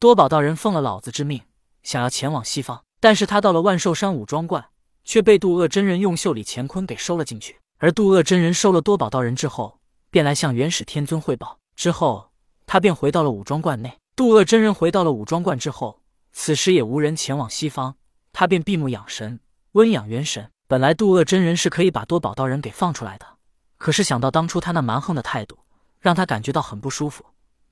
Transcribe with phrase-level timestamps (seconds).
[0.00, 1.42] 多宝道人奉了老子之命，
[1.82, 4.64] 想要前往西方，但是他到了万寿山武装观，
[5.04, 7.60] 却被渡恶真人用袖里乾坤给收了进去。
[7.76, 9.78] 而渡恶真人收了多宝道人之后，
[10.10, 11.58] 便来向元始天尊汇报。
[11.76, 12.30] 之后，
[12.64, 13.98] 他便回到了武装观内。
[14.16, 16.00] 渡恶真人回到了武装观之后，
[16.32, 17.96] 此时也无人前往西方，
[18.32, 19.38] 他便闭目养神，
[19.72, 20.50] 温养元神。
[20.66, 23.26] 本来渡恶真人是可以把多宝道人给放出来的，
[23.76, 25.58] 可是想到当初他那蛮横的态度，
[26.00, 27.22] 让他感觉到很不舒服，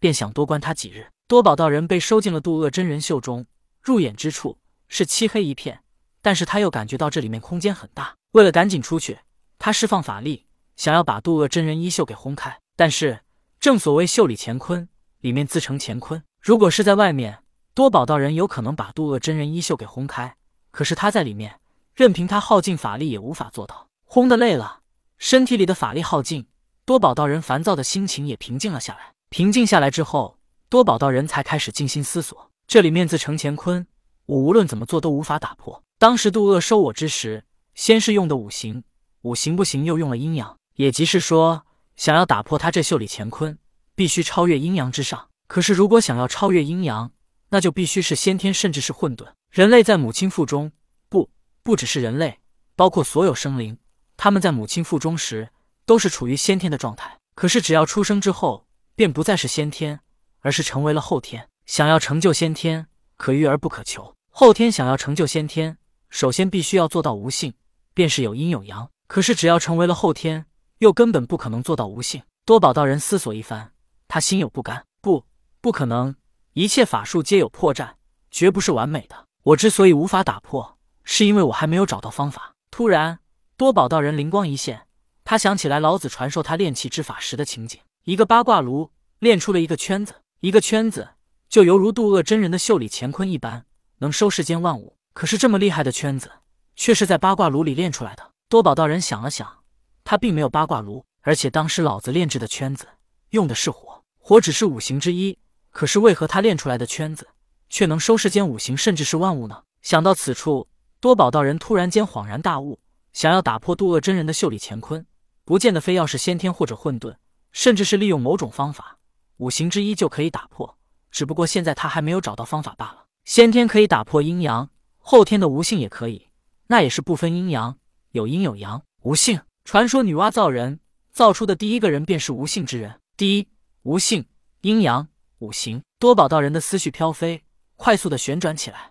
[0.00, 1.06] 便想多关他几日。
[1.28, 3.46] 多宝道人被收进了渡厄真人袖中，
[3.82, 4.58] 入眼之处
[4.88, 5.80] 是漆黑一片，
[6.22, 8.14] 但是他又感觉到这里面空间很大。
[8.30, 9.18] 为了赶紧出去，
[9.58, 12.56] 他释放法力，想要把渡厄真人衣袖给轰开。
[12.76, 13.22] 但是
[13.58, 16.22] 正所谓袖里乾坤，里面自成乾坤。
[16.40, 17.40] 如果是在外面，
[17.74, 20.36] 多宝道人有可能把渡厄真人衣袖给轰开，
[20.70, 21.58] 可是他在里面。
[21.96, 23.88] 任凭他耗尽法力也无法做到。
[24.04, 24.80] 轰的累了，
[25.18, 26.46] 身体里的法力耗尽，
[26.84, 29.14] 多宝道人烦躁的心情也平静了下来。
[29.30, 30.35] 平静下来之后，
[30.68, 33.86] 多宝道人才开始静心思索：这里面自成乾坤，
[34.26, 35.82] 我无论怎么做都无法打破。
[35.98, 38.82] 当时杜恶收我之时，先是用的五行，
[39.22, 43.56] 五行不行又用了阴阳，也即是说，想要打破他这袖里乾坤，
[43.94, 45.28] 必须超越阴阳之上。
[45.46, 47.12] 可是如果想要超越阴阳，
[47.50, 49.28] 那就必须是先天，甚至是混沌。
[49.50, 50.72] 人类在母亲腹中。
[51.08, 51.30] 不
[51.62, 52.40] 不只是人类，
[52.74, 53.78] 包括所有生灵，
[54.16, 55.50] 他们在母亲腹中时
[55.84, 57.16] 都是处于先天的状态。
[57.36, 60.00] 可是只要出生之后，便不再是先天，
[60.46, 61.48] 而是成为了后天。
[61.66, 65.76] 想要成就先天，可遇而不可求；后天想要成就先天，
[66.08, 67.52] 首先必须要做到无性，
[67.92, 68.88] 便是有阴有阳。
[69.08, 70.46] 可是只要成为了后天，
[70.78, 72.22] 又根本不可能做到无性。
[72.44, 73.72] 多宝道人思索一番，
[74.06, 75.24] 他心有不甘，不，
[75.60, 76.14] 不可能！
[76.52, 77.94] 一切法术皆有破绽，
[78.30, 79.26] 绝不是完美的。
[79.42, 80.78] 我之所以无法打破。
[81.02, 82.54] 是因为我还没有找到方法。
[82.70, 83.20] 突然，
[83.56, 84.86] 多宝道人灵光一现，
[85.24, 91.08] 他想起来老子传授他炼气之法时的情景：一个八卦炉炼出了一个圈子，一个圈子
[91.48, 93.64] 就犹如渡厄真人的袖里乾坤一般，
[93.98, 94.96] 能收世间万物。
[95.14, 96.30] 可是这么厉害的圈子，
[96.74, 98.32] 却是在八卦炉里炼出来的。
[98.48, 99.60] 多宝道人想了想，
[100.04, 102.86] 他并没有八卦炉，而且当时老子炼制的圈子
[103.30, 105.38] 用的是火，火只是五行之一，
[105.70, 107.26] 可是为何他炼出来的圈子
[107.70, 109.62] 却能收世间五行，甚至是万物呢？
[109.80, 110.68] 想到此处。
[111.00, 112.78] 多宝道人突然间恍然大悟，
[113.12, 115.06] 想要打破渡厄真人的袖里乾坤，
[115.44, 117.16] 不见得非要是先天或者混沌，
[117.52, 118.98] 甚至是利用某种方法，
[119.38, 120.76] 五行之一就可以打破。
[121.10, 123.06] 只不过现在他还没有找到方法罢了。
[123.24, 126.28] 先天可以打破阴阳，后天的无性也可以，
[126.66, 127.78] 那也是不分阴阳，
[128.12, 129.40] 有阴有阳，无性。
[129.64, 130.78] 传说女娲造人，
[131.10, 133.00] 造出的第一个人便是无性之人。
[133.16, 133.48] 第一，
[133.82, 134.26] 无性，
[134.60, 135.08] 阴阳，
[135.38, 135.82] 五行。
[135.98, 137.42] 多宝道人的思绪飘飞，
[137.76, 138.90] 快速的旋转起来。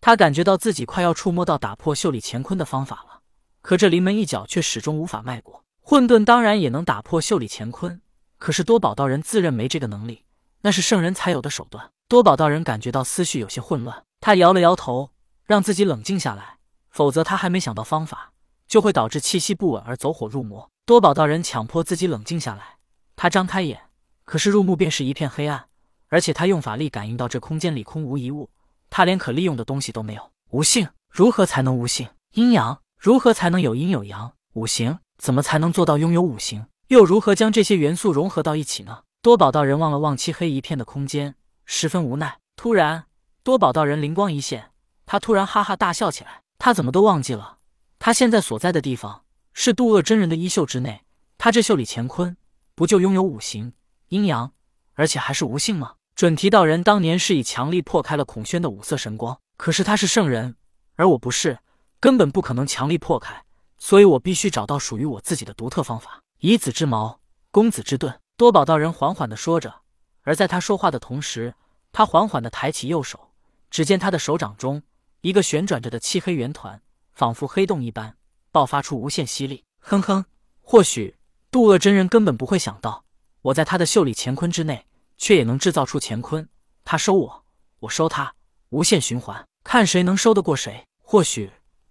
[0.00, 3.20] 他感觉到自己快要触摸到打破袖里乾坤的方法了，
[3.60, 5.64] 可这临门一脚却始终无法迈过。
[5.80, 8.00] 混沌当然也能打破袖里乾坤，
[8.44, 10.22] 可是多宝道人自认没这个能力，
[10.60, 11.90] 那是圣人才有的手段。
[12.08, 15.12] 多宝道人感觉到思绪有些混乱，他摇了摇头，
[15.46, 16.58] 让自己冷静下来，
[16.90, 18.32] 否则他还没想到方法，
[18.68, 20.68] 就会导致气息不稳而走火入魔。
[20.84, 22.76] 多宝道人强迫自己冷静下来，
[23.16, 23.80] 他张开眼，
[24.26, 25.64] 可是入目便是一片黑暗，
[26.08, 28.50] 而且他用法力感应到这空间里空无一物。
[28.90, 32.10] 他连可利用的东西都没有，无性如何才能无性？
[32.34, 34.34] 阴阳如何才能有阴有阳？
[34.52, 36.66] 五行怎么才能做到拥有五行？
[36.88, 39.04] 又如何将这些元素融合到一起呢？
[39.22, 41.34] 多宝道人望了望漆黑一片的空间，
[41.64, 42.38] 十分无奈。
[42.56, 43.06] 突然，
[43.42, 44.70] 多宝道人灵光一现，
[45.06, 46.42] 他突然哈哈大笑起来。
[46.58, 47.58] 他怎么都忘记了，
[47.98, 49.24] 他现在所在的地方
[49.54, 51.02] 是渡厄真人的衣袖之内。
[51.38, 52.36] 他这袖里乾坤
[52.74, 53.72] 不就拥有五行、
[54.08, 54.52] 阴阳，
[54.92, 55.94] 而且还是无性吗？
[56.14, 60.56] 准提道人当年是以强力破开了孔宣的五色神光，可是他是圣人，
[60.96, 61.58] 而我不是，
[61.98, 63.42] 根本不可能强力破开，
[63.78, 66.20] 所以我必须找到属于我自己的独特方法。
[66.46, 69.76] 以子之矛攻子之盾，多宝道人缓缓地说着，
[70.24, 71.54] 而在他说话的同时，
[71.90, 73.30] 他缓缓地抬起右手，
[73.70, 74.82] 只见他的手掌中
[75.22, 76.82] 一个旋转着的漆黑圆团，
[77.14, 78.18] 仿佛黑洞一般，
[78.52, 79.64] 爆发出无限吸力。
[79.78, 80.26] 哼哼，
[80.60, 81.16] 或许
[81.50, 83.06] 渡恶真人根本不会想到，
[83.40, 84.84] 我在他的袖里乾坤之内。
[85.16, 86.46] 却也能制造出乾坤，
[86.84, 87.44] 他收我，
[87.78, 88.34] 我收他，
[88.68, 90.84] 无限循环，看谁能收得过谁。
[91.00, 91.50] 或许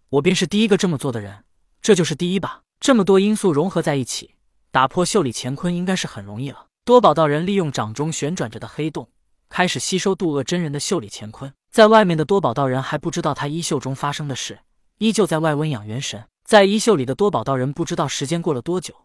[0.10, 1.44] 我便是第一个这么做的人，
[1.82, 2.62] 这就是第一吧。
[2.82, 4.33] 这么多因素融合在一起，
[4.74, 6.66] 打破袖里乾坤应该是很容易了。
[6.84, 9.08] 多宝道人利用掌中旋转着的黑洞，
[9.48, 11.54] 开始吸收渡恶真人的袖里乾坤。
[11.70, 14.62] 在外面的多宝道人还不知道他衣袖中发生的事，
[14.98, 16.26] 依旧在外温养元神。
[16.44, 18.96] 在衣袖里的多宝道人不知道时间过了多久，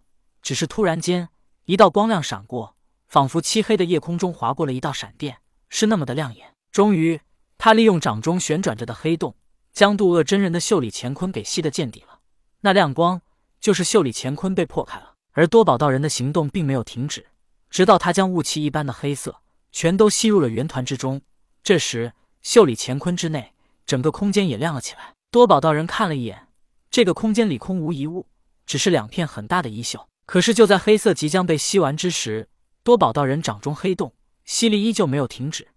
[0.41, 1.29] 只是突然间
[1.67, 2.75] 一道光亮闪过。
[3.07, 5.37] 仿佛漆黑的夜空中划过了一道闪电，
[5.69, 6.55] 是那么的亮眼。
[6.73, 7.21] 终于，
[7.59, 9.35] 他利用掌中旋转着的黑洞，
[9.75, 12.21] 将渡恶真人的袖里乾坤给吸得见底了。
[12.63, 13.21] 那亮光
[13.61, 15.17] 就是袖里乾坤被破开了。
[15.39, 17.25] 而多宝道人的行动并没有停止，
[17.71, 19.37] 直到他将雾气一般的黑色
[19.71, 21.23] 全都吸入了圆团之中，
[21.63, 22.13] 这时，
[22.43, 23.53] 袖里乾坤之内，
[23.87, 25.15] 整个空间也亮了起来。
[25.31, 26.49] 多宝道人看了一眼，
[26.91, 28.27] 这个空间里空无一物，
[28.67, 30.09] 只是两片很大的衣袖。
[30.27, 32.49] 可是就在黑色即将被吸完之时，
[32.83, 34.13] 多宝道人掌中黑洞，
[34.45, 35.69] 吸力依旧没有停止。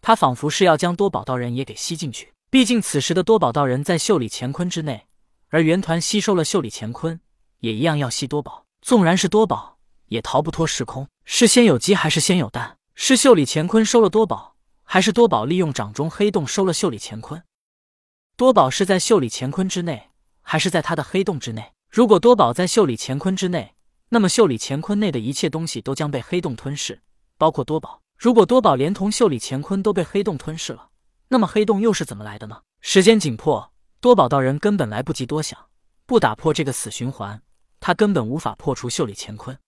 [0.00, 2.32] 他仿佛是要将多宝道人也给吸进去。
[2.48, 5.08] 毕竟此时的多宝道人在袖里乾坤之内，
[5.50, 7.20] 而圆团吸收了袖里乾坤，
[7.58, 8.64] 也一样要吸多宝。
[8.80, 11.08] 纵然是多宝，也逃不脱时空。
[11.24, 12.78] 是先有鸡还是先有蛋？
[12.94, 17.42] 是袖里乾坤收了多宝，还是多宝利用掌中黑洞收了袖里乾坤？
[18.36, 20.10] 多宝是在袖里乾坤之内，
[20.42, 21.72] 还是在他的黑洞之内？
[21.88, 23.74] 如果多宝在袖里乾坤之内，
[24.08, 27.00] 那么袖里乾坤内的一切东西都将被黑洞吞噬，
[27.36, 28.00] 包括多宝。
[28.16, 30.88] 如果多宝连同袖里乾坤都被黑洞吞噬了，
[31.28, 32.60] 那么黑洞又是怎么来的呢？
[32.80, 35.58] 时间紧迫，多宝道人根本来不及多想，
[36.06, 37.40] 不打破这个死循环，
[37.80, 39.58] 他根本无法破除袖里乾坤。